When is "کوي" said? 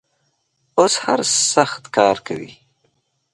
2.27-2.51